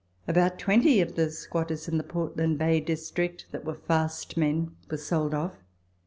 [0.27, 4.97] About twenty of the squatters in the Portland Bay District (that were fast men) were
[4.97, 5.53] sold off.